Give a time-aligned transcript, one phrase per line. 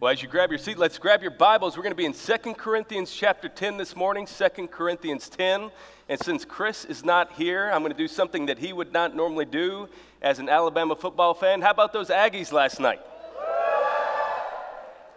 [0.00, 1.76] Well, as you grab your seat, let's grab your Bibles.
[1.76, 5.70] We're going to be in 2 Corinthians chapter 10 this morning, 2 Corinthians 10.
[6.08, 9.14] And since Chris is not here, I'm going to do something that he would not
[9.14, 9.90] normally do
[10.22, 11.60] as an Alabama football fan.
[11.60, 13.02] How about those Aggies last night?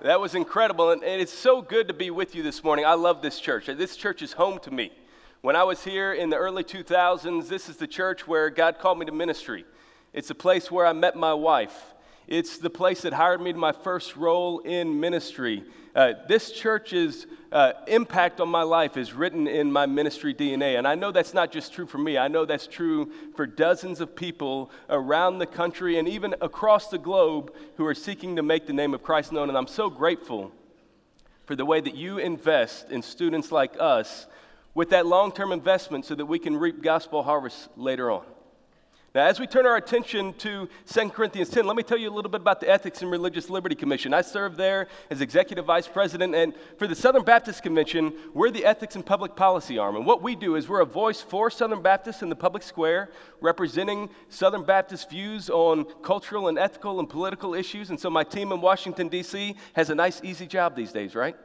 [0.01, 2.83] That was incredible, and it's so good to be with you this morning.
[2.83, 3.67] I love this church.
[3.67, 4.91] This church is home to me.
[5.39, 8.99] When I was here in the early 2000s, this is the church where God called
[8.99, 9.63] me to ministry.
[10.11, 11.92] It's a place where I met my wife.
[12.27, 15.63] It's the place that hired me to my first role in ministry.
[15.95, 20.77] Uh, this church's uh, impact on my life is written in my ministry DNA.
[20.77, 23.99] And I know that's not just true for me, I know that's true for dozens
[23.99, 28.65] of people around the country and even across the globe who are seeking to make
[28.65, 29.49] the name of Christ known.
[29.49, 30.51] And I'm so grateful
[31.45, 34.27] for the way that you invest in students like us
[34.73, 38.23] with that long term investment so that we can reap gospel harvests later on.
[39.15, 42.15] Now, as we turn our attention to 2 Corinthians 10, let me tell you a
[42.15, 44.11] little bit about the Ethics and Religious Liberty Commission.
[44.11, 48.65] I serve there as executive vice president, and for the Southern Baptist Convention, we're the
[48.65, 49.97] ethics and public policy arm.
[49.97, 53.11] And what we do is we're a voice for Southern Baptists in the public square,
[53.39, 57.91] representing Southern Baptist views on cultural and ethical and political issues.
[57.91, 59.55] And so my team in Washington, D.C.
[59.73, 61.35] has a nice, easy job these days, right?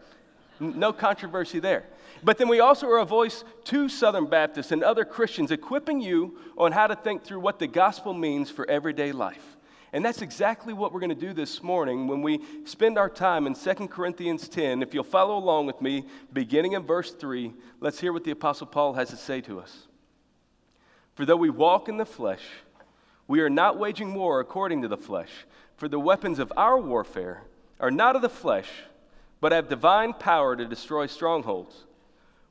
[0.60, 1.84] No controversy there.
[2.22, 6.38] But then we also are a voice to Southern Baptists and other Christians, equipping you
[6.56, 9.56] on how to think through what the gospel means for everyday life.
[9.92, 13.46] And that's exactly what we're going to do this morning when we spend our time
[13.46, 14.82] in 2 Corinthians 10.
[14.82, 18.66] If you'll follow along with me, beginning in verse 3, let's hear what the Apostle
[18.66, 19.86] Paul has to say to us.
[21.14, 22.42] For though we walk in the flesh,
[23.26, 25.30] we are not waging war according to the flesh.
[25.76, 27.44] For the weapons of our warfare
[27.80, 28.68] are not of the flesh,
[29.40, 31.84] but have divine power to destroy strongholds.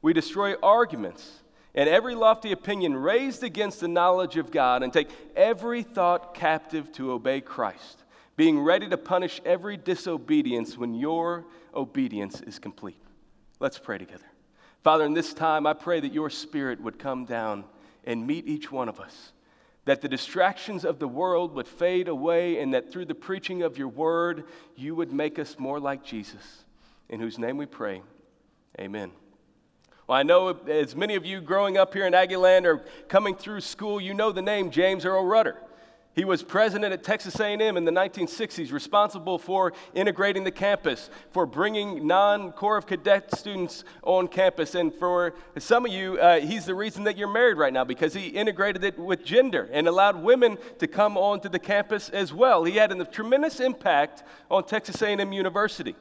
[0.02, 1.42] We destroy arguments
[1.78, 6.92] and every lofty opinion raised against the knowledge of God and take every thought captive
[6.94, 8.04] to obey Christ,
[8.36, 13.00] being ready to punish every disobedience when your obedience is complete.
[13.60, 14.26] Let's pray together.
[14.84, 17.64] Father, in this time, I pray that your spirit would come down
[18.06, 19.34] and meet each one of us,
[19.86, 23.78] that the distractions of the world would fade away, and that through the preaching of
[23.78, 26.66] your word, you would make us more like Jesus,
[27.10, 28.02] in whose name we pray.
[28.80, 29.12] Amen.
[30.08, 33.62] Well, I know as many of you growing up here in Aggieland or coming through
[33.62, 35.58] school, you know the name James Earl Rudder.
[36.18, 41.46] He was president at Texas A&M in the 1960s, responsible for integrating the campus, for
[41.46, 46.74] bringing non-Corps of Cadet students on campus, and for some of you, uh, he's the
[46.74, 50.58] reason that you're married right now because he integrated it with gender and allowed women
[50.80, 52.64] to come onto the campus as well.
[52.64, 55.96] He had a tremendous impact on Texas A&M University.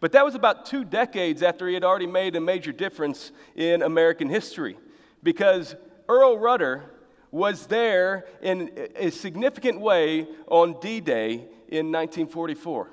[0.00, 3.82] But that was about two decades after he had already made a major difference in
[3.82, 4.76] American history
[5.22, 5.74] because
[6.08, 6.84] Earl Rudder
[7.30, 11.32] was there in a significant way on D Day
[11.68, 12.90] in 1944.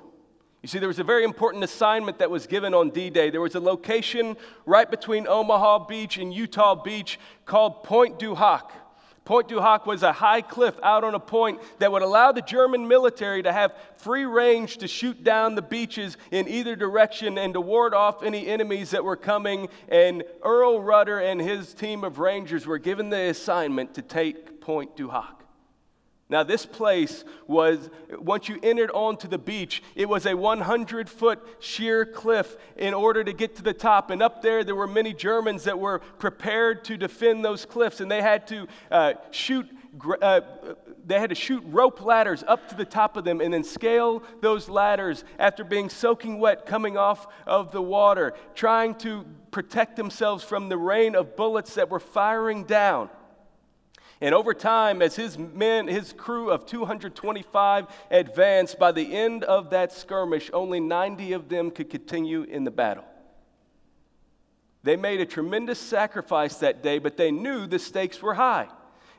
[0.62, 3.30] You see, there was a very important assignment that was given on D Day.
[3.30, 4.36] There was a location
[4.66, 8.72] right between Omaha Beach and Utah Beach called Pointe du Hoc.
[9.26, 12.40] Pointe du Hoc was a high cliff out on a point that would allow the
[12.40, 17.52] German military to have free range to shoot down the beaches in either direction and
[17.52, 19.68] to ward off any enemies that were coming.
[19.88, 24.96] And Earl Rudder and his team of Rangers were given the assignment to take Pointe
[24.96, 25.45] du Hoc.
[26.28, 31.40] Now, this place was, once you entered onto the beach, it was a 100 foot
[31.60, 34.10] sheer cliff in order to get to the top.
[34.10, 38.10] And up there, there were many Germans that were prepared to defend those cliffs, and
[38.10, 39.68] they had to uh, shoot.
[40.20, 40.40] Uh,
[41.06, 44.22] they had to shoot rope ladders up to the top of them and then scale
[44.42, 50.42] those ladders after being soaking wet coming off of the water, trying to protect themselves
[50.42, 53.08] from the rain of bullets that were firing down.
[54.20, 59.70] And over time, as his men, his crew of 225 advanced, by the end of
[59.70, 63.04] that skirmish, only 90 of them could continue in the battle.
[64.82, 68.68] They made a tremendous sacrifice that day, but they knew the stakes were high.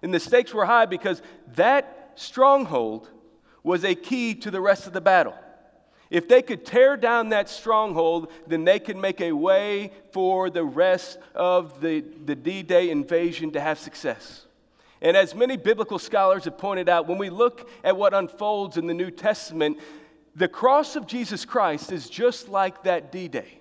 [0.01, 1.21] And the stakes were high because
[1.55, 3.09] that stronghold
[3.63, 5.35] was a key to the rest of the battle.
[6.09, 10.63] If they could tear down that stronghold, then they could make a way for the
[10.63, 14.46] rest of the, the D Day invasion to have success.
[15.01, 18.87] And as many biblical scholars have pointed out, when we look at what unfolds in
[18.87, 19.79] the New Testament,
[20.35, 23.59] the cross of Jesus Christ is just like that D Day.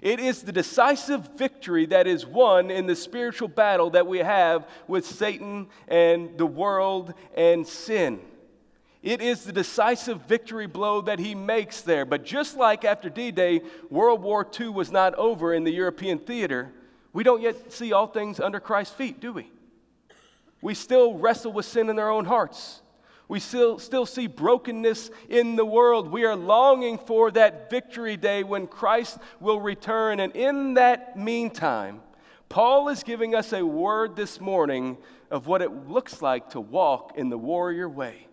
[0.00, 4.68] It is the decisive victory that is won in the spiritual battle that we have
[4.86, 8.20] with Satan and the world and sin.
[9.02, 12.04] It is the decisive victory blow that he makes there.
[12.04, 16.18] But just like after D Day, World War II was not over in the European
[16.18, 16.72] theater,
[17.12, 19.50] we don't yet see all things under Christ's feet, do we?
[20.60, 22.82] We still wrestle with sin in our own hearts.
[23.28, 26.10] We still, still see brokenness in the world.
[26.10, 30.18] We are longing for that victory day when Christ will return.
[30.18, 32.00] And in that meantime,
[32.48, 34.96] Paul is giving us a word this morning
[35.30, 38.26] of what it looks like to walk in the warrior way,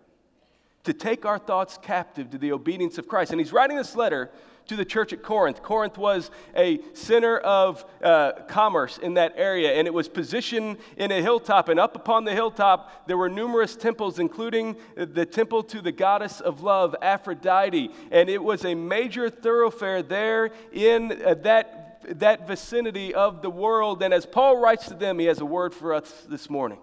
[0.84, 3.32] to take our thoughts captive to the obedience of Christ.
[3.32, 4.30] And he's writing this letter
[4.68, 5.62] to the church at Corinth.
[5.62, 11.10] Corinth was a center of uh, commerce in that area, and it was positioned in
[11.12, 11.68] a hilltop.
[11.68, 16.40] And up upon the hilltop, there were numerous temples, including the temple to the goddess
[16.40, 17.90] of love, Aphrodite.
[18.10, 24.02] And it was a major thoroughfare there in uh, that that vicinity of the world.
[24.02, 26.78] And as Paul writes to them, he has a word for us this morning.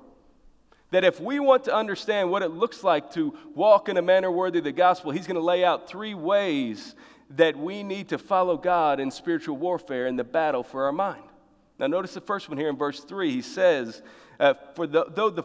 [0.92, 4.30] That if we want to understand what it looks like to walk in a manner
[4.30, 6.94] worthy of the gospel, he's going to lay out three ways
[7.36, 11.24] that we need to follow God in spiritual warfare in the battle for our mind.
[11.80, 13.32] Now, notice the first one here in verse 3.
[13.32, 14.02] He says,
[14.40, 15.44] uh, For the, though, the,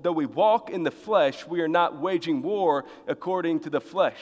[0.00, 4.18] though we walk in the flesh, we are not waging war according to the flesh.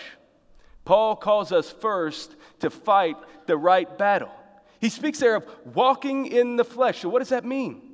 [0.84, 4.32] Paul calls us first to fight the right battle.
[4.80, 7.00] He speaks there of walking in the flesh.
[7.00, 7.93] So, what does that mean?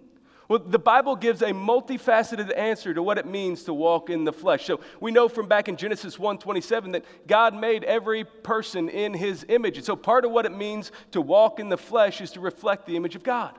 [0.50, 4.32] Well, the Bible gives a multifaceted answer to what it means to walk in the
[4.32, 4.64] flesh.
[4.64, 9.46] So we know from back in Genesis 1:27 that God made every person in his
[9.48, 9.76] image.
[9.76, 12.86] And so part of what it means to walk in the flesh is to reflect
[12.86, 13.56] the image of God.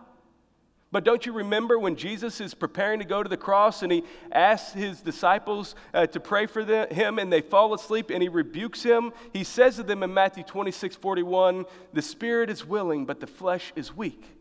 [0.92, 4.04] But don't you remember when Jesus is preparing to go to the cross and he
[4.34, 8.28] asks his disciples uh, to pray for the, him and they fall asleep and he
[8.28, 9.14] rebukes him?
[9.32, 13.72] He says to them in Matthew 26 41, The spirit is willing, but the flesh
[13.78, 14.41] is weak.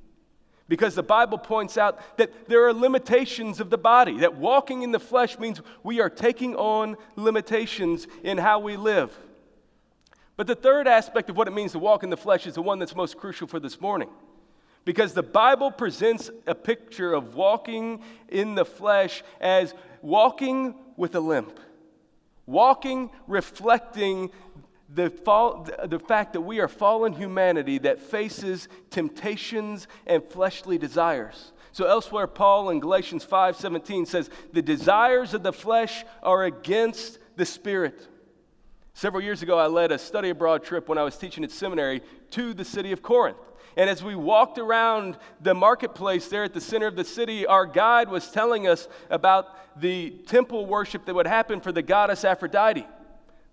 [0.71, 4.93] Because the Bible points out that there are limitations of the body, that walking in
[4.93, 9.13] the flesh means we are taking on limitations in how we live.
[10.37, 12.63] But the third aspect of what it means to walk in the flesh is the
[12.63, 14.09] one that's most crucial for this morning.
[14.85, 21.21] Because the Bible presents a picture of walking in the flesh as walking with a
[21.21, 21.59] limp,
[22.47, 24.31] walking reflecting
[24.95, 31.53] the, fall, the fact that we are fallen humanity that faces temptations and fleshly desires.
[31.73, 37.47] So elsewhere, Paul in Galatians 5:17 says, "The desires of the flesh are against the
[37.47, 38.09] spirit."
[38.93, 42.03] Several years ago, I led a study abroad trip when I was teaching at seminary
[42.33, 43.39] to the city of Corinth.
[43.77, 47.67] And as we walked around the marketplace there at the center of the city, our
[47.67, 52.87] guide was telling us about the temple worship that would happen for the goddess Aphrodite.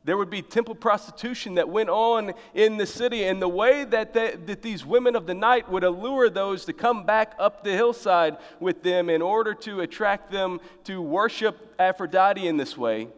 [0.07, 4.13] There would be temple prostitution that went on in the city, and the way that,
[4.13, 7.74] they, that these women of the night would allure those to come back up the
[7.74, 13.09] hillside with them in order to attract them to worship Aphrodite in this way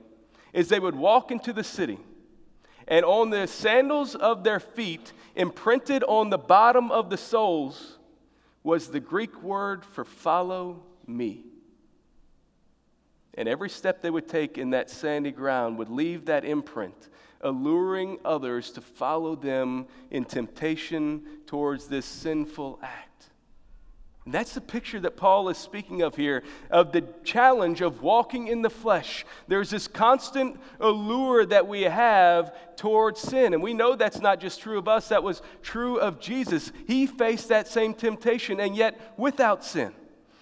[0.52, 2.00] is they would walk into the city,
[2.88, 8.00] and on the sandals of their feet, imprinted on the bottom of the soles
[8.64, 11.49] was the Greek word for follow me.
[13.40, 17.08] And every step they would take in that sandy ground would leave that imprint,
[17.40, 23.30] alluring others to follow them in temptation towards this sinful act.
[24.26, 28.50] And that's the picture that Paul is speaking of here of the challenge of walking
[28.50, 29.26] in the flesh.
[29.48, 33.54] There's this constant allure that we have towards sin.
[33.54, 36.74] And we know that's not just true of us, that was true of Jesus.
[36.88, 39.94] He faced that same temptation and yet without sin.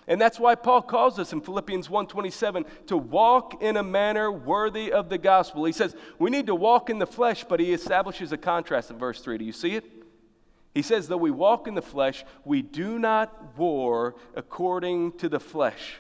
[0.07, 4.92] And that's why Paul calls us in Philippians 1:27 to walk in a manner worthy
[4.92, 5.65] of the gospel.
[5.65, 8.98] He says we need to walk in the flesh, but he establishes a contrast in
[8.98, 9.38] verse 3.
[9.38, 9.98] Do you see it?
[10.77, 15.39] He says, though we walk in the flesh, we do not war according to the
[15.39, 15.98] flesh.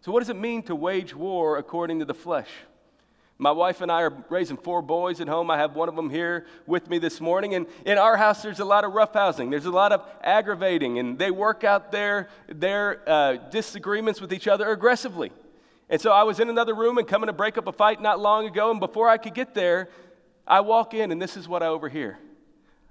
[0.00, 2.48] So, what does it mean to wage war according to the flesh?
[3.40, 5.48] My wife and I are raising four boys at home.
[5.48, 7.54] I have one of them here with me this morning.
[7.54, 9.48] And in our house, there's a lot of roughhousing.
[9.48, 14.48] There's a lot of aggravating, and they work out their, their uh, disagreements with each
[14.48, 15.30] other aggressively.
[15.88, 18.18] And so I was in another room and coming to break up a fight not
[18.18, 19.88] long ago, and before I could get there,
[20.44, 22.18] I walk in, and this is what I overhear.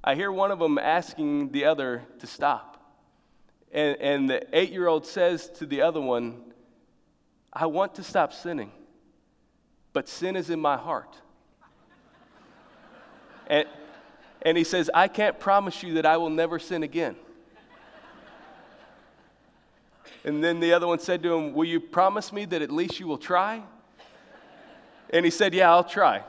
[0.02, 2.74] I hear one of them asking the other to stop.
[3.74, 6.54] And, and the eight year old says to the other one,
[7.52, 8.72] I want to stop sinning,
[9.98, 11.18] but sin is in my heart.
[13.48, 13.68] and,
[14.44, 17.16] and he says, I can't promise you that I will never sin again.
[20.24, 23.00] And then the other one said to him, Will you promise me that at least
[23.00, 23.64] you will try?
[25.10, 26.22] And he said, Yeah, I'll try.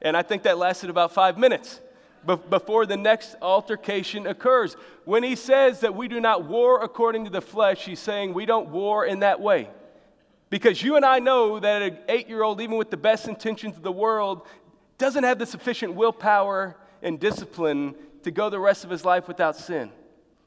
[0.00, 1.80] And I think that lasted about five minutes
[2.26, 4.74] before the next altercation occurs.
[5.04, 8.46] When he says that we do not war according to the flesh, he's saying we
[8.46, 9.68] don't war in that way.
[10.52, 13.74] Because you and I know that an eight year old, even with the best intentions
[13.78, 14.46] of the world,
[14.98, 19.56] doesn't have the sufficient willpower and discipline to go the rest of his life without
[19.56, 19.90] sin.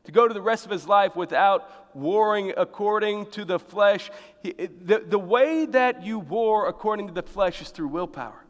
[0.03, 4.11] to go to the rest of his life without warring according to the flesh.
[4.43, 8.45] The, the way that you war according to the flesh is through willpower,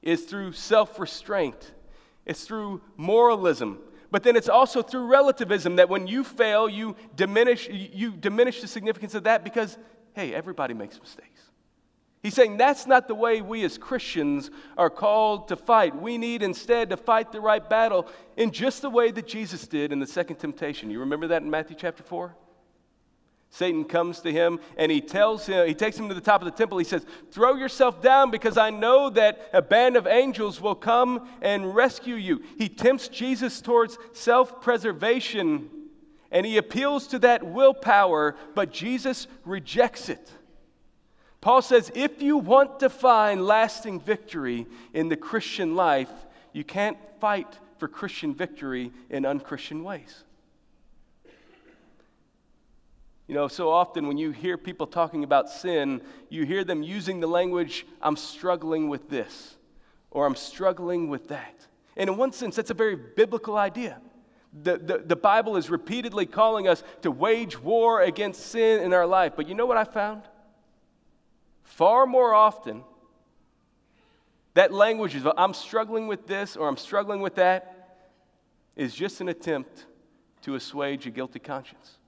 [0.00, 1.72] is through self restraint,
[2.24, 3.80] it's through moralism.
[4.12, 8.68] But then it's also through relativism that when you fail, you diminish, you diminish the
[8.68, 9.76] significance of that because,
[10.14, 11.40] hey, everybody makes mistakes.
[12.22, 15.96] He's saying that's not the way we as Christians are called to fight.
[15.96, 19.90] We need instead to fight the right battle in just the way that Jesus did
[19.90, 20.90] in the second temptation.
[20.90, 22.34] You remember that in Matthew chapter 4?
[23.52, 26.44] Satan comes to him and he tells him, he takes him to the top of
[26.44, 26.78] the temple.
[26.78, 31.28] He says, Throw yourself down because I know that a band of angels will come
[31.40, 32.42] and rescue you.
[32.58, 35.68] He tempts Jesus towards self preservation
[36.30, 40.30] and he appeals to that willpower, but Jesus rejects it.
[41.40, 46.10] Paul says if you want to find lasting victory in the Christian life,
[46.52, 50.24] you can't fight for Christian victory in unchristian ways.
[53.26, 57.20] You know, so often when you hear people talking about sin, you hear them using
[57.20, 59.56] the language, I'm struggling with this,
[60.10, 61.54] or I'm struggling with that.
[61.96, 64.00] And in one sense, that's a very biblical idea.
[64.52, 69.06] The, the, the Bible is repeatedly calling us to wage war against sin in our
[69.06, 69.34] life.
[69.36, 70.22] But you know what I found?
[71.62, 72.82] Far more often,
[74.54, 77.98] that language is, I'm struggling with this or I'm struggling with that,
[78.74, 79.86] is just an attempt
[80.42, 81.98] to assuage a guilty conscience.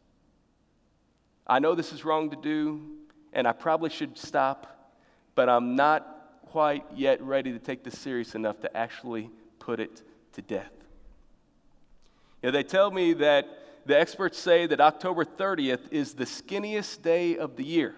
[1.46, 2.82] I know this is wrong to do,
[3.32, 4.94] and I probably should stop,
[5.34, 10.02] but I'm not quite yet ready to take this serious enough to actually put it
[10.32, 10.72] to death.
[12.42, 13.46] Know, they tell me that
[13.86, 17.94] the experts say that October 30th is the skinniest day of the year.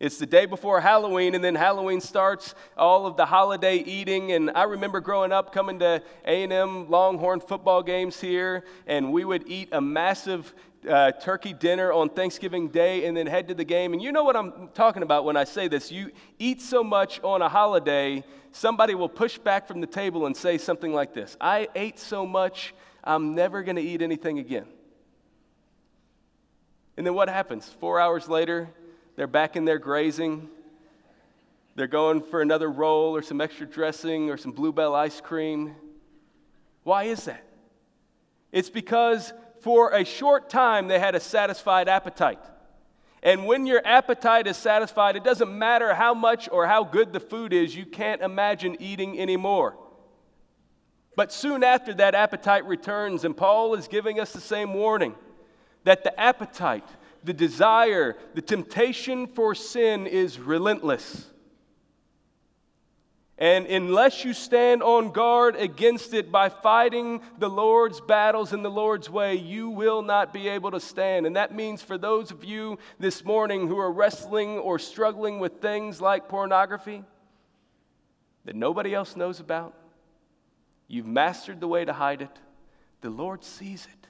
[0.00, 4.32] It's the day before Halloween, and then Halloween starts all of the holiday eating.
[4.32, 9.48] And I remember growing up coming to A&M Longhorn football games here, and we would
[9.48, 10.52] eat a massive
[10.88, 13.92] uh, turkey dinner on Thanksgiving Day and then head to the game.
[13.92, 15.90] And you know what I'm talking about when I say this.
[15.90, 20.36] You eat so much on a holiday, somebody will push back from the table and
[20.36, 22.74] say something like this I ate so much,
[23.04, 24.66] I'm never going to eat anything again.
[26.96, 27.68] And then what happens?
[27.80, 28.70] Four hours later,
[29.16, 30.48] they're back in there grazing.
[31.76, 35.74] They're going for another roll or some extra dressing or some Bluebell ice cream.
[36.84, 37.44] Why is that?
[38.52, 42.38] It's because for a short time they had a satisfied appetite.
[43.22, 47.20] And when your appetite is satisfied, it doesn't matter how much or how good the
[47.20, 49.76] food is, you can't imagine eating anymore.
[51.16, 55.14] But soon after that appetite returns, and Paul is giving us the same warning
[55.84, 56.88] that the appetite,
[57.22, 61.30] the desire, the temptation for sin is relentless.
[63.36, 68.70] And unless you stand on guard against it by fighting the Lord's battles in the
[68.70, 71.26] Lord's way, you will not be able to stand.
[71.26, 75.60] And that means for those of you this morning who are wrestling or struggling with
[75.60, 77.02] things like pornography
[78.44, 79.74] that nobody else knows about,
[80.94, 82.38] you've mastered the way to hide it.
[83.00, 84.08] The Lord sees it,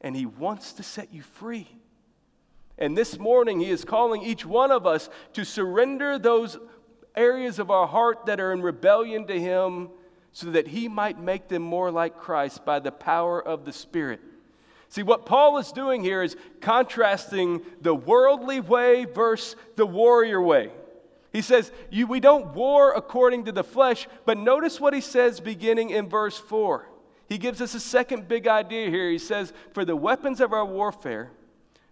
[0.00, 1.68] and He wants to set you free.
[2.78, 6.56] And this morning, He is calling each one of us to surrender those
[7.14, 9.90] areas of our heart that are in rebellion to Him
[10.32, 14.20] so that He might make them more like Christ by the power of the Spirit.
[14.88, 20.70] See, what Paul is doing here is contrasting the worldly way versus the warrior way.
[21.32, 25.90] He says, We don't war according to the flesh, but notice what he says beginning
[25.90, 26.88] in verse 4.
[27.28, 29.08] He gives us a second big idea here.
[29.08, 31.30] He says, For the weapons of our warfare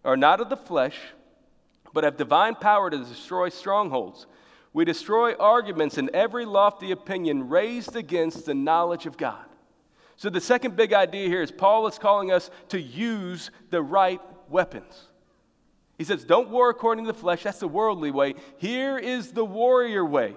[0.05, 0.99] are not of the flesh,
[1.93, 4.27] but have divine power to destroy strongholds.
[4.73, 9.45] We destroy arguments and every lofty opinion raised against the knowledge of God.
[10.17, 14.21] So, the second big idea here is Paul is calling us to use the right
[14.49, 15.09] weapons.
[15.99, 18.35] He says, Don't war according to the flesh, that's the worldly way.
[18.57, 20.35] Here is the warrior way.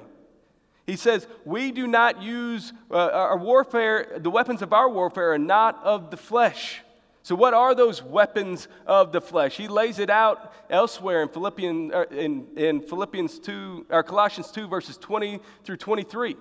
[0.86, 5.40] He says, We do not use uh, our warfare, the weapons of our warfare are
[5.40, 6.82] not of the flesh
[7.24, 9.56] so, what are those weapons of the flesh?
[9.56, 14.68] He lays it out elsewhere in Philippians, er, in, in Philippians 2, or Colossians 2,
[14.68, 16.36] verses 20 through 23.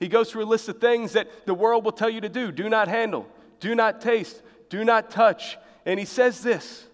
[0.00, 2.50] He goes through a list of things that the world will tell you to do
[2.50, 3.28] do not handle,
[3.60, 5.58] do not taste, do not touch.
[5.84, 6.86] And he says this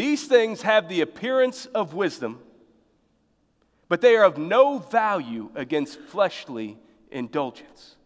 [0.00, 2.40] These things have the appearance of wisdom,
[3.90, 6.78] but they are of no value against fleshly
[7.10, 7.96] indulgence.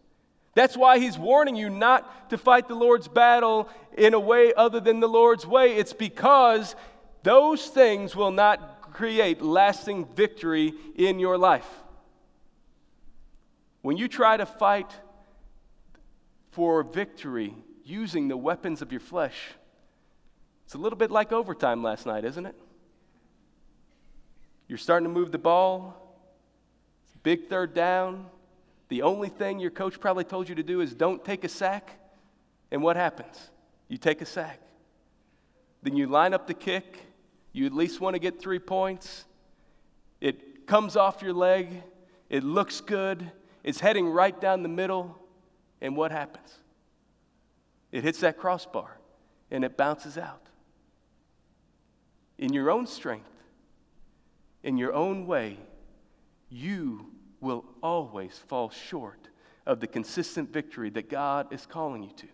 [0.55, 4.81] That's why he's warning you not to fight the Lord's battle in a way other
[4.81, 5.77] than the Lord's way.
[5.77, 6.75] It's because
[7.23, 11.69] those things will not create lasting victory in your life.
[13.83, 14.91] When you try to fight
[16.51, 19.37] for victory using the weapons of your flesh.
[20.65, 22.55] It's a little bit like overtime last night, isn't it?
[24.67, 26.05] You're starting to move the ball,
[27.25, 28.27] big third down.
[28.89, 31.99] The only thing your coach probably told you to do is don't take a sack.
[32.71, 33.49] And what happens?
[33.87, 34.59] You take a sack.
[35.81, 36.99] Then you line up the kick.
[37.51, 39.25] You at least want to get three points.
[40.21, 41.81] It comes off your leg.
[42.29, 43.31] It looks good.
[43.63, 45.17] It's heading right down the middle.
[45.81, 46.59] And what happens?
[47.91, 48.97] It hits that crossbar
[49.49, 50.44] and it bounces out.
[52.37, 53.29] In your own strength,
[54.63, 55.57] in your own way,
[56.49, 59.29] you will always fall short
[59.65, 62.27] of the consistent victory that God is calling you to.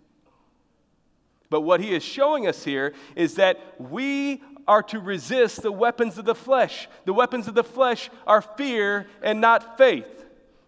[1.49, 6.17] But what he is showing us here is that we are to resist the weapons
[6.17, 6.87] of the flesh.
[7.05, 10.25] The weapons of the flesh are fear and not faith.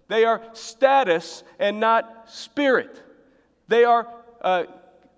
[0.10, 3.02] They are status and not spirit.
[3.68, 4.08] They are
[4.42, 4.66] uh,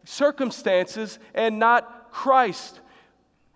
[0.04, 2.80] circumstances and not Christ.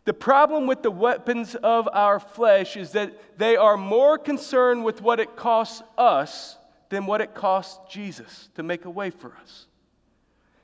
[0.06, 5.02] The problem with the weapons of our flesh is that they are more concerned with
[5.02, 6.58] what it costs us
[6.90, 9.68] than what it costs Jesus to make a way for us.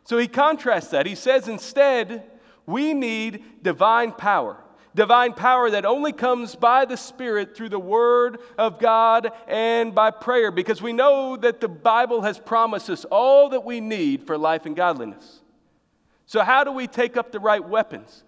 [0.05, 1.05] So he contrasts that.
[1.05, 2.23] He says instead,
[2.65, 4.57] we need divine power.
[4.95, 10.09] Divine power that only comes by the Spirit through the Word of God and by
[10.09, 14.37] prayer, because we know that the Bible has promised us all that we need for
[14.37, 15.41] life and godliness.
[16.27, 18.23] So, how do we take up the right weapons?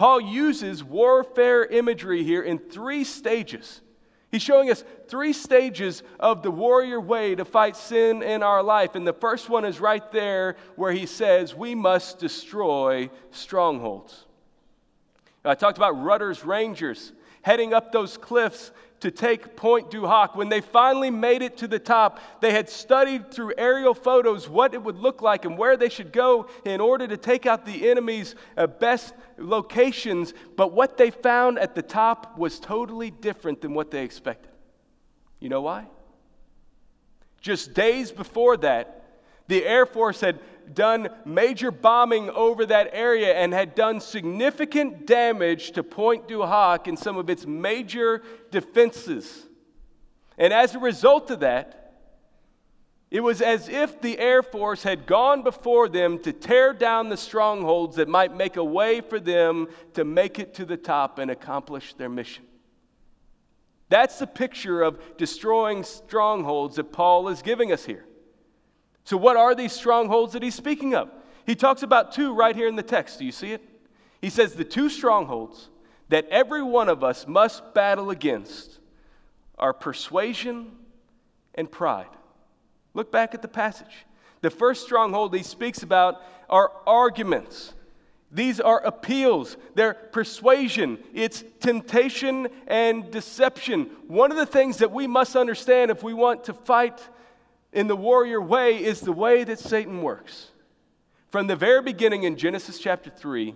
[0.00, 3.82] Paul uses warfare imagery here in three stages.
[4.30, 8.94] He's showing us three stages of the warrior way to fight sin in our life.
[8.94, 14.24] And the first one is right there where he says we must destroy strongholds.
[15.44, 20.36] I talked about Rudder's Rangers heading up those cliffs to take Pointe du Hoc.
[20.36, 24.74] When they finally made it to the top, they had studied through aerial photos what
[24.74, 27.88] it would look like and where they should go in order to take out the
[27.90, 30.34] enemy's uh, best locations.
[30.56, 34.52] But what they found at the top was totally different than what they expected.
[35.40, 35.86] You know why?
[37.40, 38.96] Just days before that,
[39.48, 40.38] the Air Force had
[40.74, 46.88] done major bombing over that area and had done significant damage to Pointe du Hoc
[46.88, 49.46] and some of its major defenses.
[50.38, 51.80] And as a result of that,
[53.10, 57.16] it was as if the Air Force had gone before them to tear down the
[57.16, 61.30] strongholds that might make a way for them to make it to the top and
[61.30, 62.44] accomplish their mission.
[63.88, 68.04] That's the picture of destroying strongholds that Paul is giving us here.
[69.04, 71.10] So, what are these strongholds that he's speaking of?
[71.46, 73.18] He talks about two right here in the text.
[73.18, 73.62] Do you see it?
[74.20, 75.68] He says the two strongholds
[76.08, 78.78] that every one of us must battle against
[79.58, 80.72] are persuasion
[81.54, 82.06] and pride.
[82.94, 84.06] Look back at the passage.
[84.40, 87.74] The first stronghold he speaks about are arguments.
[88.32, 93.90] These are appeals, they're persuasion, it's temptation and deception.
[94.06, 97.00] One of the things that we must understand if we want to fight
[97.72, 100.50] in the warrior way is the way that Satan works.
[101.30, 103.54] From the very beginning in Genesis chapter 3,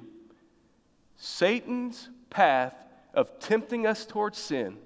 [1.17, 2.75] Satan's path
[3.13, 4.77] of tempting us towards sin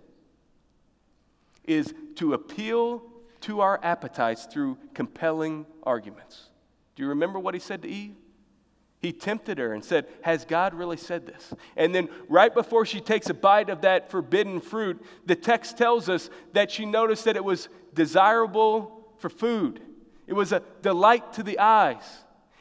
[1.65, 3.03] is to appeal
[3.43, 6.49] to our appetites through compelling arguments.
[6.97, 8.15] Do you remember what he said to Eve?
[9.01, 11.55] He tempted her and said, Has God really said this?
[11.77, 16.09] And then, right before she takes a bite of that forbidden fruit, the text tells
[16.09, 19.81] us that she noticed that it was desirable for food.
[20.27, 22.05] It was a delight to the eyes,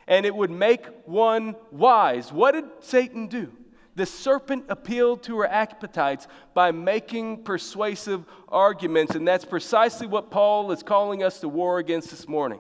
[0.07, 2.31] and it would make one wise.
[2.31, 3.51] What did Satan do?
[3.95, 10.71] The serpent appealed to her appetites by making persuasive arguments, and that's precisely what Paul
[10.71, 12.59] is calling us to war against this morning.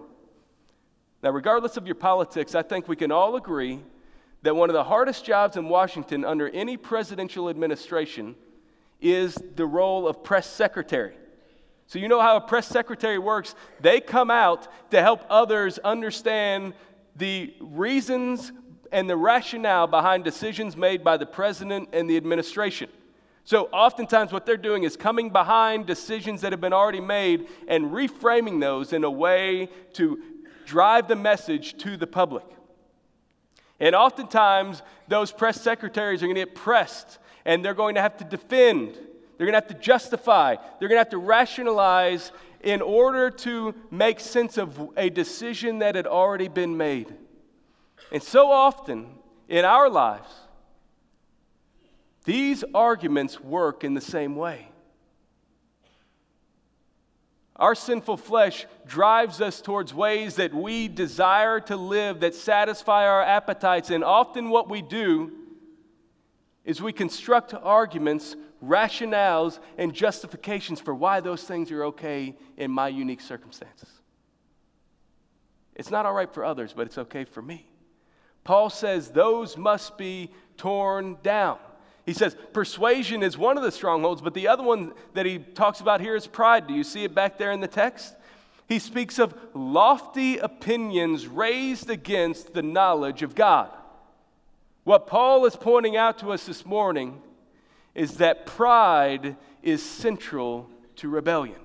[1.21, 3.79] Now, regardless of your politics, I think we can all agree
[4.41, 8.35] that one of the hardest jobs in Washington under any presidential administration
[8.99, 11.15] is the role of press secretary.
[11.87, 13.55] So, you know how a press secretary works?
[13.79, 16.73] They come out to help others understand
[17.15, 18.51] the reasons
[18.91, 22.89] and the rationale behind decisions made by the president and the administration.
[23.45, 27.85] So, oftentimes, what they're doing is coming behind decisions that have been already made and
[27.85, 30.21] reframing those in a way to
[30.65, 32.43] drive the message to the public.
[33.79, 38.17] And oftentimes, those press secretaries are going to get pressed and they're going to have
[38.17, 38.99] to defend
[39.37, 40.55] they're going to have to justify.
[40.55, 45.95] They're going to have to rationalize in order to make sense of a decision that
[45.95, 47.13] had already been made.
[48.11, 49.07] And so often
[49.47, 50.29] in our lives,
[52.25, 54.67] these arguments work in the same way.
[57.55, 63.23] Our sinful flesh drives us towards ways that we desire to live that satisfy our
[63.23, 63.89] appetites.
[63.89, 65.31] And often, what we do
[66.63, 72.87] is we construct arguments, rationales, and justifications for why those things are okay in my
[72.87, 73.89] unique circumstances.
[75.75, 77.67] It's not all right for others, but it's okay for me.
[78.43, 81.59] Paul says those must be torn down.
[82.05, 85.81] He says persuasion is one of the strongholds, but the other one that he talks
[85.81, 86.65] about here is pride.
[86.65, 88.15] Do you see it back there in the text?
[88.67, 93.69] He speaks of lofty opinions raised against the knowledge of God.
[94.83, 97.21] What Paul is pointing out to us this morning
[97.97, 101.59] is that pride is central to rebellion.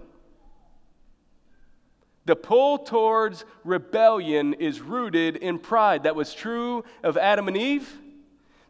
[2.24, 6.04] The pull towards rebellion is rooted in pride.
[6.04, 7.98] That was true of Adam and Eve.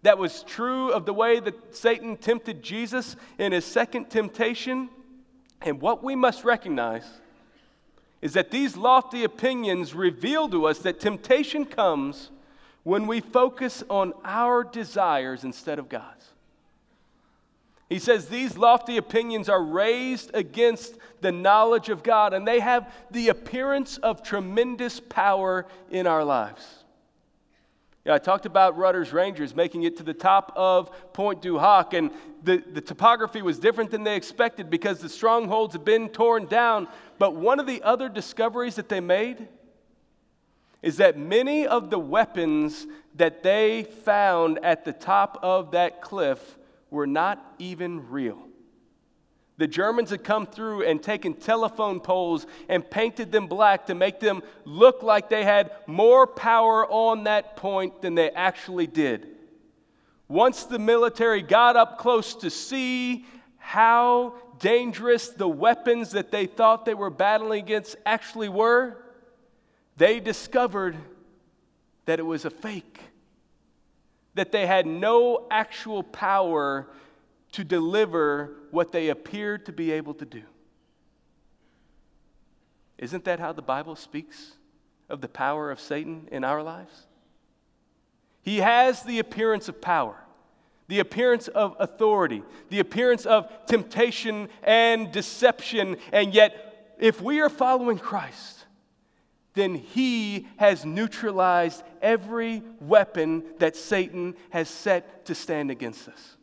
[0.03, 4.89] That was true of the way that Satan tempted Jesus in his second temptation.
[5.61, 7.07] And what we must recognize
[8.21, 12.33] is that these lofty opinions reveal to us that temptation comes
[12.83, 16.32] when we focus on our desires instead of God's.
[17.93, 22.91] He says these lofty opinions are raised against the knowledge of God, and they have
[23.11, 26.85] the appearance of tremendous power in our lives.
[28.07, 31.93] Yeah, I talked about Rudder's Rangers making it to the top of Pointe du Hoc,
[31.93, 32.11] and
[32.43, 36.89] the, the topography was different than they expected because the strongholds had been torn down.
[37.19, 39.49] But one of the other discoveries that they made
[40.81, 46.57] is that many of the weapons that they found at the top of that cliff
[46.93, 48.39] were not even real.
[49.57, 54.21] The Germans had come through and taken telephone poles and painted them black to make
[54.21, 59.29] them look like they had more power on that point than they actually did.
[60.29, 63.25] Once the military got up close to see
[63.57, 68.97] how dangerous the weapons that they thought they were battling against actually were,
[69.97, 70.97] they discovered
[72.05, 73.01] that it was a fake
[74.35, 76.89] that they had no actual power
[77.53, 80.43] to deliver what they appeared to be able to do.
[82.99, 84.53] Isn't that how the Bible speaks
[85.09, 87.07] of the power of Satan in our lives?
[88.43, 90.17] He has the appearance of power,
[90.89, 97.49] the appearance of authority, the appearance of temptation and deception, and yet, if we are
[97.49, 98.62] following Christ,
[99.55, 106.37] then he has neutralized every weapon that Satan has set to stand against us.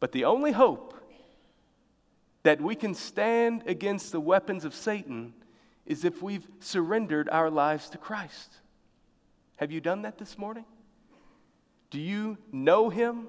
[0.00, 0.94] But the only hope
[2.42, 5.34] that we can stand against the weapons of Satan
[5.86, 8.56] is if we've surrendered our lives to Christ.
[9.56, 10.64] Have you done that this morning?
[11.90, 13.28] Do you know him?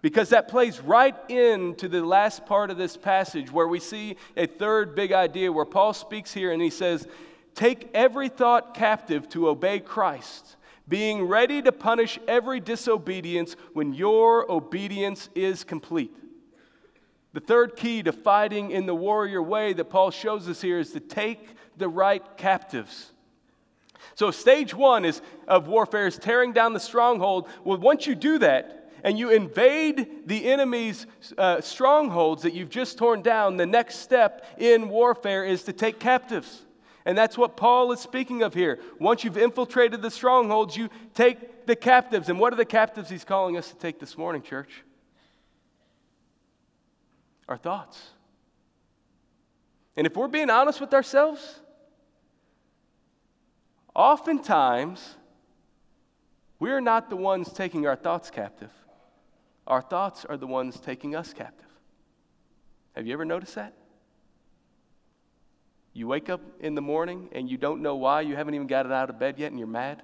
[0.00, 4.46] Because that plays right into the last part of this passage where we see a
[4.46, 7.06] third big idea where Paul speaks here and he says,
[7.54, 10.56] Take every thought captive to obey Christ,
[10.86, 16.14] being ready to punish every disobedience when your obedience is complete.
[17.32, 20.92] The third key to fighting in the warrior way that Paul shows us here is
[20.92, 23.10] to take the right captives.
[24.14, 27.48] So, stage one is, of warfare is tearing down the stronghold.
[27.64, 31.06] Well, once you do that, and you invade the enemy's
[31.36, 35.98] uh, strongholds that you've just torn down, the next step in warfare is to take
[35.98, 36.64] captives.
[37.04, 38.80] And that's what Paul is speaking of here.
[39.00, 42.28] Once you've infiltrated the strongholds, you take the captives.
[42.28, 44.84] And what are the captives he's calling us to take this morning, church?
[47.48, 48.10] Our thoughts.
[49.96, 51.60] And if we're being honest with ourselves,
[53.94, 55.16] oftentimes
[56.60, 58.70] we're not the ones taking our thoughts captive.
[59.68, 61.68] Our thoughts are the ones taking us captive.
[62.96, 63.74] Have you ever noticed that?
[65.92, 68.86] You wake up in the morning and you don't know why, you haven't even got
[68.86, 70.02] it out of bed yet, and you're mad.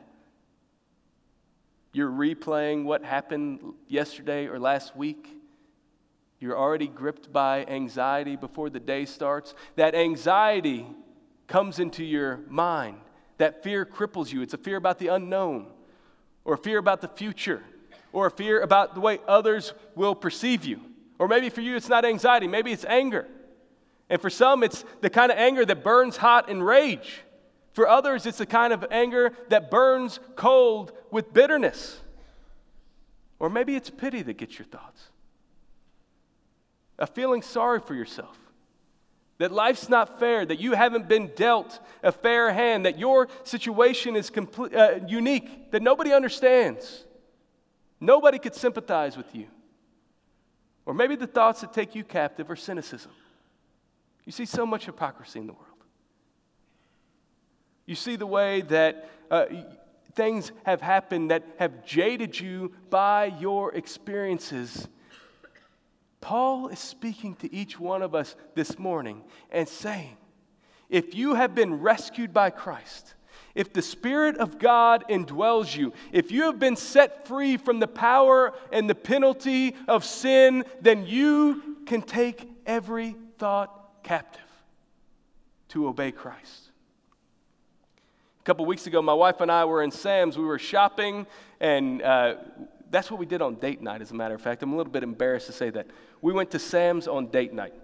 [1.95, 5.29] You're replaying what happened yesterday or last week.
[6.41, 9.55] You're already gripped by anxiety before the day starts.
[9.77, 10.87] That anxiety
[11.47, 12.99] comes into your mind.
[13.39, 14.43] That fear cripples you.
[14.43, 15.69] It's a fear about the unknown
[16.45, 17.63] or a fear about the future
[18.15, 20.81] or a fear about the way others will perceive you.
[21.19, 23.27] Or maybe for you, it's not anxiety, maybe it's anger.
[24.09, 27.23] And for some, it's the kind of anger that burns hot in rage.
[27.73, 32.01] For others, it's the kind of anger that burns cold with bitterness.
[33.41, 35.09] Or maybe it's pity that gets your thoughts.
[36.99, 38.39] A feeling sorry for yourself.
[39.39, 44.15] That life's not fair, that you haven't been dealt a fair hand, that your situation
[44.15, 47.04] is complete, uh, unique, that nobody understands.
[48.01, 49.47] Nobody could sympathize with you.
[50.87, 53.13] Or maybe the thoughts that take you captive are cynicism.
[54.25, 55.69] You see so much hypocrisy in the world.
[57.87, 59.47] You see the way that uh,
[60.15, 64.89] things have happened that have jaded you by your experiences.
[66.21, 70.17] Paul is speaking to each one of us this morning and saying,
[70.89, 73.15] if you have been rescued by Christ,
[73.55, 77.87] if the Spirit of God indwells you, if you have been set free from the
[77.87, 84.41] power and the penalty of sin, then you can take every thought captive
[85.69, 86.71] to obey Christ.
[88.41, 90.37] A couple weeks ago, my wife and I were in Sam's.
[90.37, 91.27] We were shopping,
[91.61, 92.35] and uh,
[92.91, 94.63] that's what we did on date night, as a matter of fact.
[94.63, 95.87] I'm a little bit embarrassed to say that.
[96.21, 97.75] We went to Sam's on date night.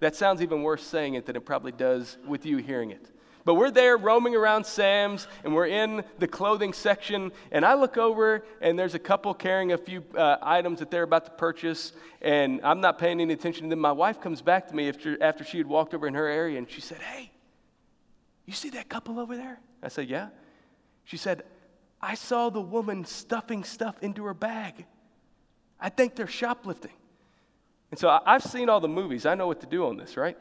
[0.00, 3.10] That sounds even worse saying it than it probably does with you hearing it.
[3.46, 7.30] But we're there roaming around Sam's and we're in the clothing section.
[7.52, 11.04] And I look over and there's a couple carrying a few uh, items that they're
[11.04, 11.92] about to purchase.
[12.20, 13.78] And I'm not paying any attention to them.
[13.78, 16.58] My wife comes back to me after, after she had walked over in her area
[16.58, 17.30] and she said, Hey,
[18.46, 19.60] you see that couple over there?
[19.80, 20.30] I said, Yeah.
[21.04, 21.44] She said,
[22.02, 24.86] I saw the woman stuffing stuff into her bag.
[25.78, 26.90] I think they're shoplifting.
[27.92, 29.24] And so I've seen all the movies.
[29.24, 30.36] I know what to do on this, right?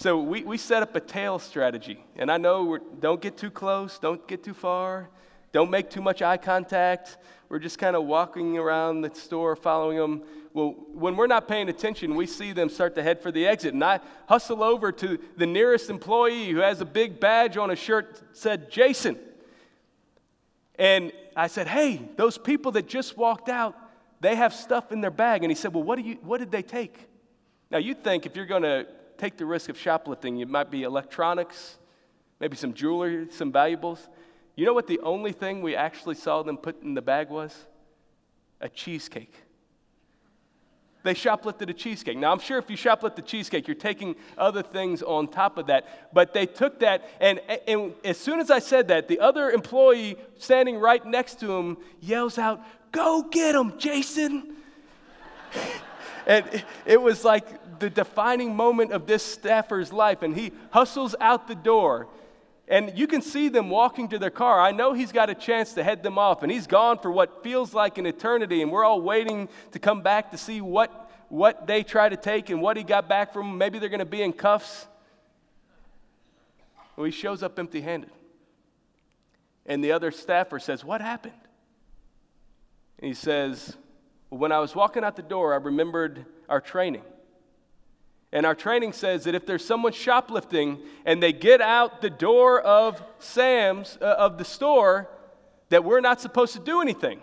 [0.00, 1.98] So we, we set up a tail strategy.
[2.14, 5.10] And I know we're, don't get too close, don't get too far,
[5.50, 7.18] don't make too much eye contact.
[7.48, 10.22] We're just kind of walking around the store following them.
[10.54, 13.74] Well, when we're not paying attention, we see them start to head for the exit.
[13.74, 17.80] And I hustle over to the nearest employee who has a big badge on his
[17.80, 19.18] shirt said, Jason.
[20.76, 23.76] And I said, Hey, those people that just walked out,
[24.20, 25.42] they have stuff in their bag.
[25.42, 26.96] And he said, Well, what, do you, what did they take?
[27.68, 28.86] Now, you'd think if you're going to
[29.18, 30.40] take the risk of shoplifting.
[30.40, 31.76] It might be electronics,
[32.40, 34.08] maybe some jewelry, some valuables.
[34.54, 37.54] You know what the only thing we actually saw them put in the bag was?
[38.60, 39.34] A cheesecake.
[41.04, 42.18] They shoplifted a cheesecake.
[42.18, 45.68] Now, I'm sure if you shoplift the cheesecake, you're taking other things on top of
[45.68, 46.12] that.
[46.12, 50.16] But they took that, and, and as soon as I said that, the other employee
[50.38, 54.56] standing right next to him yells out, Go get him, Jason!
[56.28, 61.48] And it, was like the defining moment of this staffer's life, and he hustles out
[61.48, 62.06] the door.
[62.68, 64.60] And you can see them walking to their car.
[64.60, 67.42] I know he's got a chance to head them off, and he's gone for what
[67.42, 71.66] feels like an eternity, and we're all waiting to come back to see what, what
[71.66, 73.58] they try to take and what he got back from them.
[73.58, 74.86] Maybe they're going to be in cuffs.
[76.94, 78.10] Well, he shows up empty handed.
[79.64, 81.32] And the other staffer says, What happened?
[82.98, 83.76] And he says,
[84.30, 87.02] When I was walking out the door, I remembered our training.
[88.30, 92.60] And our training says that if there's someone shoplifting and they get out the door
[92.60, 95.08] of Sam's, uh, of the store,
[95.70, 97.20] that we're not supposed to do anything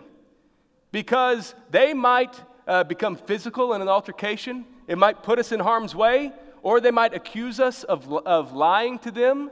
[0.90, 4.64] because they might uh, become physical in an altercation.
[4.88, 8.98] It might put us in harm's way, or they might accuse us of, of lying
[9.00, 9.50] to them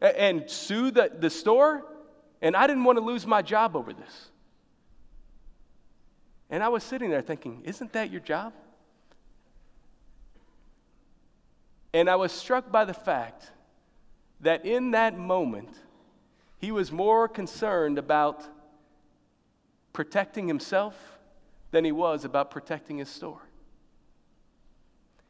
[0.00, 1.84] and, and sue the, the store.
[2.42, 4.30] And I didn't want to lose my job over this.
[6.50, 8.52] And I was sitting there thinking, isn't that your job?
[11.92, 13.50] And I was struck by the fact
[14.40, 15.70] that in that moment,
[16.58, 18.44] he was more concerned about
[19.92, 20.94] protecting himself
[21.70, 23.40] than he was about protecting his store.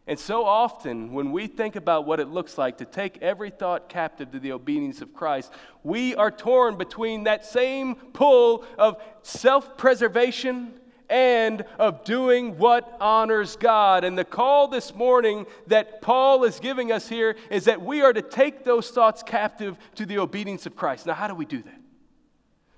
[0.08, 3.88] And so often, when we think about what it looks like to take every thought
[3.88, 5.52] captive to the obedience of Christ,
[5.82, 10.74] we are torn between that same pull of self preservation
[11.08, 14.04] and of doing what honors God.
[14.04, 18.12] And the call this morning that Paul is giving us here is that we are
[18.12, 21.06] to take those thoughts captive to the obedience of Christ.
[21.06, 21.80] Now, how do we do that?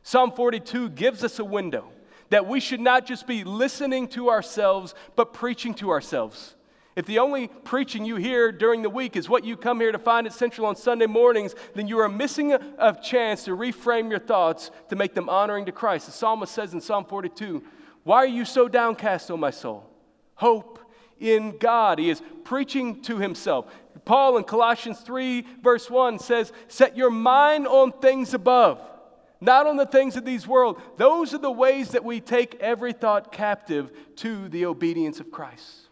[0.03, 1.91] Psalm 42 gives us a window
[2.31, 6.55] that we should not just be listening to ourselves, but preaching to ourselves.
[6.99, 9.99] If the only preaching you hear during the week is what you come here to
[9.99, 14.11] find at Central on Sunday mornings, then you are missing a, a chance to reframe
[14.11, 16.07] your thoughts to make them honoring to Christ.
[16.07, 17.63] The psalmist says in Psalm 42
[18.05, 19.85] why are you so downcast, O my soul?
[20.35, 20.79] Hope
[21.21, 21.99] in God.
[21.99, 23.67] He is preaching to himself.
[24.05, 28.81] Paul in Colossians 3, verse 1 says, Set your mind on things above,
[29.41, 30.81] not on the things of these world.
[30.97, 35.89] Those are the ways that we take every thought captive to the obedience of Christ.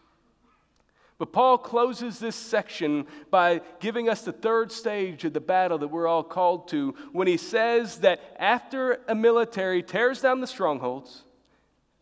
[1.19, 5.87] But Paul closes this section by giving us the third stage of the battle that
[5.87, 11.23] we're all called to when he says that after a military tears down the strongholds,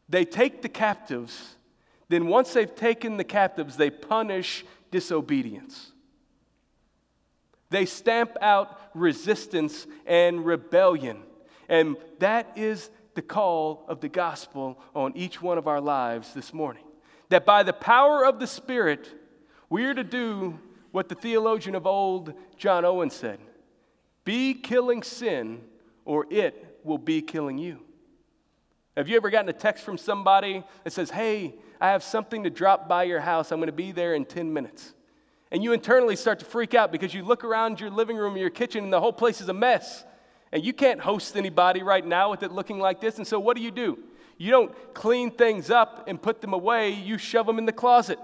[0.10, 1.56] they take the captives.
[2.10, 5.92] Then, once they've taken the captives, they punish disobedience.
[7.72, 11.24] They stamp out resistance and rebellion.
[11.68, 16.54] And that is the call of the gospel on each one of our lives this
[16.54, 16.84] morning.
[17.30, 19.10] that by the power of the Spirit,
[19.70, 20.60] we are to do
[20.92, 23.40] what the theologian of old, John Owen, said
[24.24, 25.62] be killing sin,
[26.04, 27.80] or it will be killing you.
[28.98, 32.50] Have you ever gotten a text from somebody that says, Hey, I have something to
[32.50, 33.52] drop by your house.
[33.52, 34.94] I'm going to be there in 10 minutes.
[35.52, 38.50] And you internally start to freak out because you look around your living room, your
[38.50, 40.04] kitchen, and the whole place is a mess.
[40.52, 43.18] And you can't host anybody right now with it looking like this.
[43.18, 44.00] And so, what do you do?
[44.38, 48.20] You don't clean things up and put them away, you shove them in the closet.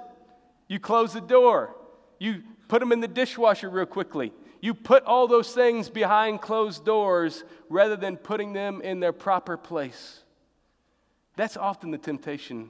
[0.68, 1.76] You close the door.
[2.20, 4.32] You put them in the dishwasher real quickly.
[4.62, 9.58] You put all those things behind closed doors rather than putting them in their proper
[9.58, 10.24] place.
[11.36, 12.70] That's often the temptation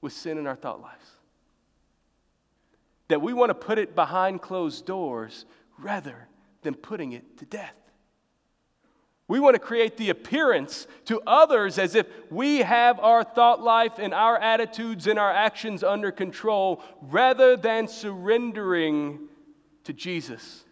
[0.00, 1.04] with sin in our thought lives.
[3.08, 5.44] That we want to put it behind closed doors
[5.78, 6.28] rather
[6.62, 7.74] than putting it to death.
[9.28, 13.92] We want to create the appearance to others as if we have our thought life
[13.98, 19.28] and our attitudes and our actions under control rather than surrendering
[19.84, 20.64] to Jesus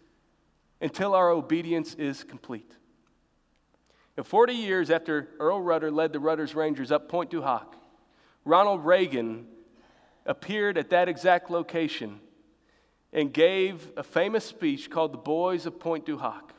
[0.79, 2.75] until our obedience is complete.
[4.21, 7.75] And 40 years after Earl Rudder led the Rudder's Rangers up Pointe du Hoc,
[8.45, 9.47] Ronald Reagan
[10.27, 12.19] appeared at that exact location
[13.11, 16.53] and gave a famous speech called The Boys of Pointe du Hoc.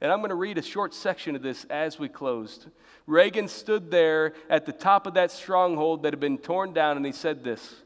[0.00, 2.68] And I'm going to read a short section of this as we closed.
[3.08, 7.04] Reagan stood there at the top of that stronghold that had been torn down, and
[7.04, 7.82] he said this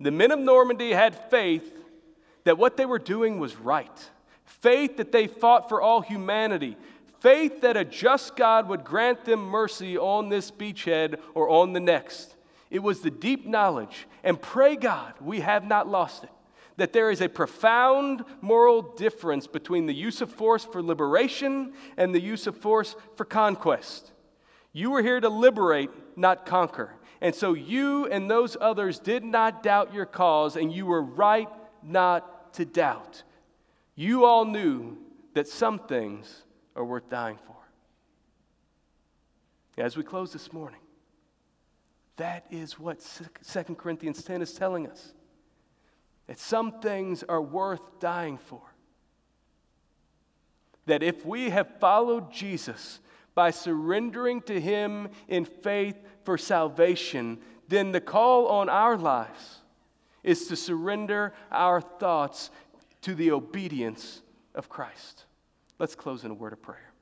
[0.00, 1.82] The men of Normandy had faith
[2.44, 4.10] that what they were doing was right,
[4.44, 6.76] faith that they fought for all humanity,
[7.20, 11.80] faith that a just God would grant them mercy on this beachhead or on the
[11.80, 12.34] next.
[12.70, 16.30] It was the deep knowledge, and pray God we have not lost it
[16.80, 22.14] that there is a profound moral difference between the use of force for liberation and
[22.14, 24.12] the use of force for conquest.
[24.72, 26.94] You were here to liberate, not conquer.
[27.20, 31.50] And so you and those others did not doubt your cause, and you were right
[31.82, 33.24] not to doubt.
[33.94, 34.96] You all knew
[35.34, 36.44] that some things
[36.76, 37.56] are worth dying for.
[39.78, 40.80] As we close this morning,
[42.16, 43.00] that is what
[43.42, 45.14] 2 Corinthians 10 is telling us
[46.26, 48.60] that some things are worth dying for.
[50.86, 53.00] That if we have followed Jesus
[53.34, 59.60] by surrendering to Him in faith for salvation, then the call on our lives
[60.22, 62.50] is to surrender our thoughts
[63.02, 64.20] to the obedience
[64.54, 65.24] of Christ.
[65.80, 66.92] Let's close in a word of prayer.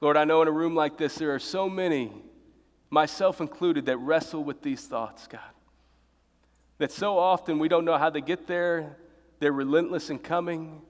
[0.00, 2.10] Lord, I know in a room like this there are so many,
[2.88, 5.40] myself included, that wrestle with these thoughts, God
[6.78, 8.96] that so often we don't know how to get there.
[9.40, 10.80] They're relentless in coming.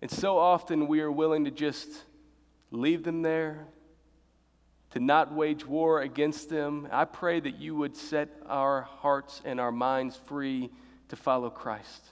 [0.00, 1.88] And so often we are willing to just
[2.70, 3.66] leave them there,
[4.90, 6.88] to not wage war against them.
[6.90, 10.70] I pray that you would set our hearts and our minds free
[11.08, 12.11] to follow Christ,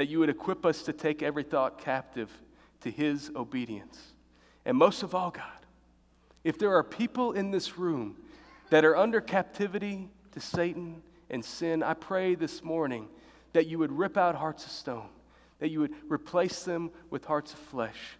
[0.00, 2.30] that you would equip us to take every thought captive
[2.80, 4.14] to his obedience.
[4.64, 5.44] And most of all, God,
[6.42, 8.16] if there are people in this room
[8.70, 13.08] that are under captivity to Satan, and sin, I pray this morning
[13.52, 15.10] that you would rip out hearts of stone,
[15.58, 18.16] that you would replace them with hearts of flesh,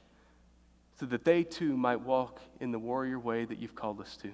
[0.98, 4.28] so that they too might walk in the warrior way that you've called us to.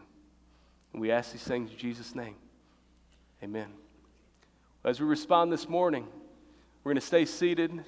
[0.93, 2.35] And we ask these things in Jesus' name.
[3.41, 3.69] Amen.
[4.85, 6.09] As we respond this morning,
[6.87, 7.85] we're going to stay seated.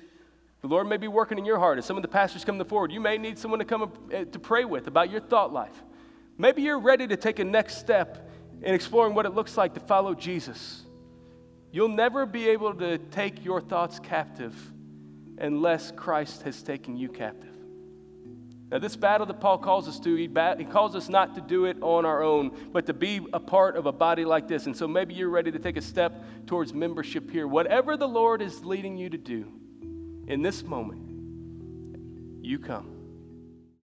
[0.60, 1.78] The Lord may be working in your heart.
[1.78, 4.38] As some of the pastors come forward, you may need someone to come uh, to
[4.40, 5.84] pray with about your thought life.
[6.36, 8.28] Maybe you're ready to take a next step
[8.60, 10.82] in exploring what it looks like to follow Jesus.
[11.70, 14.56] You'll never be able to take your thoughts captive
[15.38, 17.47] unless Christ has taken you captive.
[18.70, 20.28] Now, this battle that Paul calls us to, he,
[20.58, 23.76] he, calls us not to do it on our own, but to be a part
[23.76, 24.66] of a body like this.
[24.66, 27.46] And so maybe you're ready to take a step towards membership here.
[27.46, 29.50] Whatever the Lord is leading you to do
[30.26, 31.00] in this moment,
[32.44, 32.97] you come.